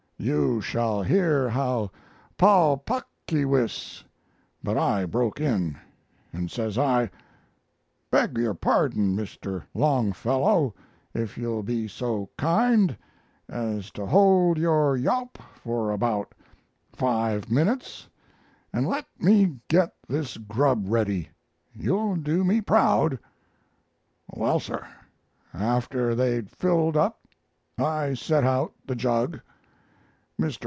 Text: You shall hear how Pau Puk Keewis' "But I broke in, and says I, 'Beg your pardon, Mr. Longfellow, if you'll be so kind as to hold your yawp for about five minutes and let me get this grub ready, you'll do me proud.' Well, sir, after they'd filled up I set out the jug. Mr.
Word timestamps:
You 0.23 0.61
shall 0.61 1.01
hear 1.01 1.49
how 1.49 1.89
Pau 2.37 2.75
Puk 2.75 3.07
Keewis' 3.27 4.03
"But 4.63 4.77
I 4.77 5.03
broke 5.05 5.41
in, 5.41 5.79
and 6.31 6.51
says 6.51 6.77
I, 6.77 7.09
'Beg 8.11 8.37
your 8.37 8.53
pardon, 8.53 9.15
Mr. 9.15 9.63
Longfellow, 9.73 10.75
if 11.15 11.39
you'll 11.39 11.63
be 11.63 11.87
so 11.87 12.29
kind 12.37 12.95
as 13.49 13.89
to 13.93 14.05
hold 14.05 14.59
your 14.59 14.95
yawp 14.95 15.39
for 15.55 15.89
about 15.89 16.35
five 16.93 17.49
minutes 17.49 18.07
and 18.71 18.87
let 18.87 19.07
me 19.17 19.57
get 19.69 19.95
this 20.07 20.37
grub 20.37 20.83
ready, 20.87 21.29
you'll 21.73 22.15
do 22.17 22.43
me 22.43 22.61
proud.' 22.61 23.17
Well, 24.29 24.59
sir, 24.59 24.87
after 25.51 26.13
they'd 26.13 26.47
filled 26.51 26.95
up 26.95 27.21
I 27.79 28.13
set 28.13 28.43
out 28.43 28.75
the 28.85 28.95
jug. 28.95 29.41
Mr. 30.39 30.57